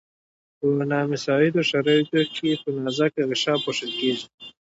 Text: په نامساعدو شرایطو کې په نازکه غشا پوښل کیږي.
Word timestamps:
په 0.59 0.83
نامساعدو 0.91 1.61
شرایطو 1.71 2.21
کې 2.35 2.49
په 2.61 2.69
نازکه 2.83 3.21
غشا 3.29 3.53
پوښل 3.63 3.91
کیږي. 3.99 4.25